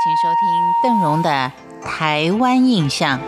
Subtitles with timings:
[0.00, 1.50] 请收听邓荣的
[1.84, 3.18] 《台湾印象》。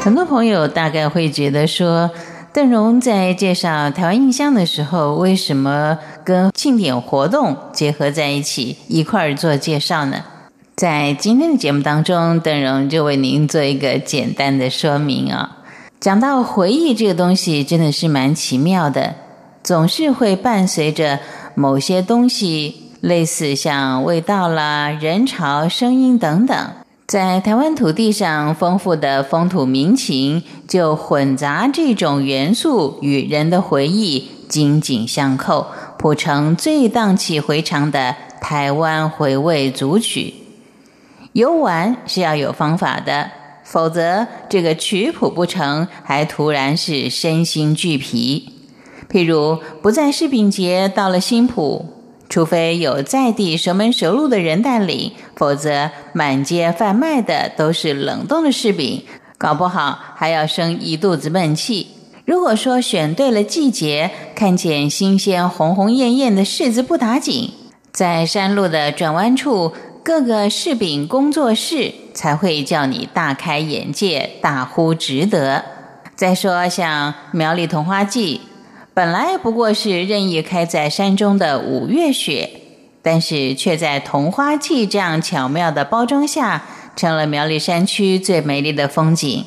[0.00, 2.10] 很多朋友大概会觉得说，
[2.54, 10.24] 邓荣在介绍台湾印象的时候，为什么跟庆典活动结合在一起一块儿做介绍呢？
[10.74, 15.58] 在今天的节目当中，邓荣就为您做一个简单的说明啊。
[16.02, 19.14] 讲到回忆这个东西，真的是蛮奇妙的，
[19.62, 21.20] 总是会伴随着
[21.54, 26.70] 某些东西，类似像味道啦、人潮、声音等等。
[27.06, 35.68] 在台湾土地上丰富的风土民情，就混杂这种元素与人的回忆紧紧相扣，
[36.00, 40.34] 谱成最荡气回肠的台湾回味组曲。
[41.32, 43.30] 游玩是要有方法的，
[43.62, 48.52] 否则这个曲谱不成，还突然是身心俱疲。
[49.10, 51.86] 譬如不在柿饼节，到了新浦。
[52.28, 59.04] 除非有在地熟门熟路的人带领，否则满街贩卖的都是冷冻的柿饼，
[59.36, 61.88] 搞不好还要生一肚子闷气。
[62.24, 67.52] 如果说选对了季节，看见新鲜红红艳艳的柿子不打紧，
[67.92, 69.72] 在山路的转弯处，
[70.04, 75.64] 各个柿饼工作室才会叫你大开眼界，大呼值得。
[76.16, 78.40] 再说像苗栗桐花季。
[78.94, 82.50] 本来不过是任意开在山中的五月雪，
[83.00, 86.64] 但是却在桐花季这样巧妙的包装下，
[86.96, 89.44] 成了苗栗山区最美丽的风景。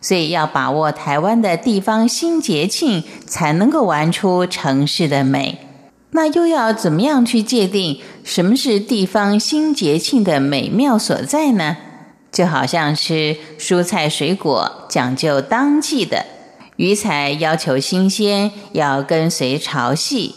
[0.00, 5.58] 所以要把握台湾的地方新节庆，才能够玩出城市的美。
[6.12, 11.76] 那又要怎么样去界定什么是地方新节庆的美妙所在呢？
[12.30, 16.24] 就好像吃蔬菜水果，讲究当季的。
[16.76, 20.32] 鱼彩要求新鲜，要跟随潮汐。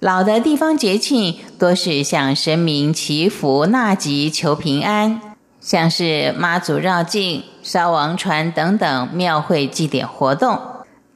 [0.00, 5.20] 老的地方节庆多是向神明祈福纳吉求平安，
[5.60, 10.58] 像是妈祖绕境、烧王船等等庙会祭典活动。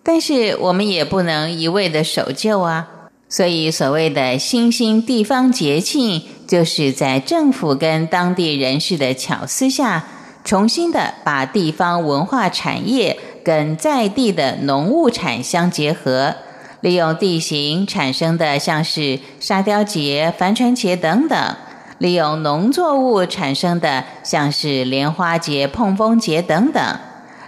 [0.02, 2.88] 但是我们也不能一味的守旧啊，
[3.32, 10.04] 所以所谓的新兴地方节庆，就是在政府跟当地人士的巧思下，
[10.44, 13.18] 重新的把地方文化产业。
[13.42, 16.34] 跟在地的农物产相结合，
[16.82, 21.56] 利用地形产生的像是沙雕节、帆船节等等；
[21.98, 26.98] 利用农作物产生的像是莲花节、碰风节等等；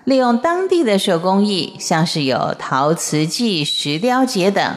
[0.05, 4.75] 利用当地的手工艺，像是有陶瓷祭、石雕节等。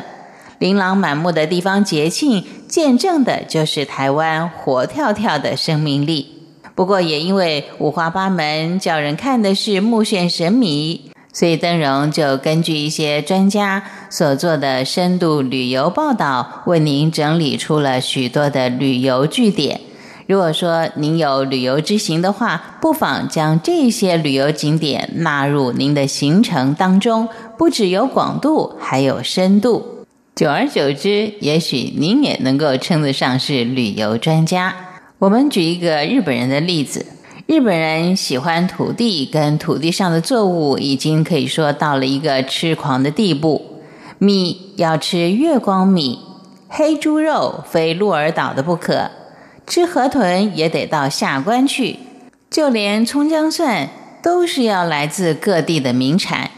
[0.60, 6.34] 琳琅满目的地方节庆，见证的就是台湾活跳跳的生命力。
[6.74, 19.82] 不过，也因为五花八门，叫人看的是目眩神迷，所以灯荣就根据一些专家所做的深度旅游报道，为您整理出了许多的旅游据点。
[20.28, 29.97] 如果说您有旅游之行的话，不妨将这些旅游景点纳入您的行程当中，不只有广度，还有深度。
[30.38, 34.76] 久而久之，也许您也能够称得上是旅游专家。
[35.18, 37.08] 我们举一个日本人的例子，
[37.48, 43.82] 日本人喜欢土地跟土地上的作物，已经可以说到了一个痴狂的地步。
[44.20, 46.20] 米要吃月光米，
[46.68, 49.10] 黑猪肉非鹿儿岛的不可，
[49.66, 51.98] 吃河豚也得到下关去，
[52.52, 53.90] 就连葱姜蒜
[54.22, 56.52] 都是要来自各地的名产。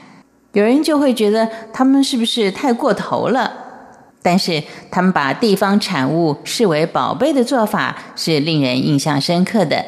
[0.52, 3.59] 有人就会觉得他们是不是太过头了？
[4.22, 9.86] 但是，他们把地方产物视为宝贝的做法是令人印象深刻的。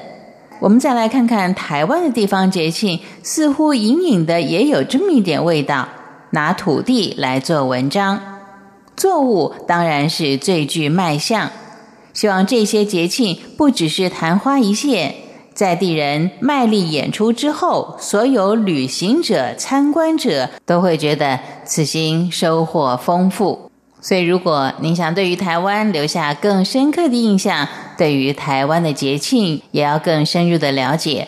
[0.59, 5.89] 我们再来看看台湾的地方节庆，似乎隐隐的也有这么一点味道。
[6.29, 8.21] 拿土地来做文章，
[8.95, 11.49] 作物当然是最具卖相。
[12.13, 15.15] 希望这些节庆不只是昙花一现，
[15.53, 23.70] 在地人卖力演出之后，所有旅行者、参观者都会觉得此行收获丰富。
[24.01, 27.67] 所以，如果您想对于台湾留下更深刻的印象，
[27.97, 31.27] 对于台湾的节庆也要更深入的了解，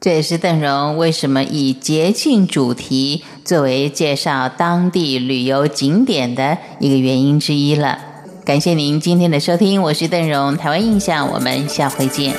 [0.00, 7.98] 这也是邓荣为什么以节庆主题作为介绍当地旅游景点的一个原因之一了。
[8.44, 12.34] 感谢您今天的收听，我是邓荣，台湾印象，我们下回见。